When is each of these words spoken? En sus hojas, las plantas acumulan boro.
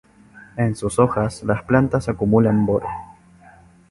En 0.57 0.75
sus 0.75 0.97
hojas, 0.97 1.43
las 1.43 1.61
plantas 1.61 2.09
acumulan 2.09 2.65
boro. 2.65 2.87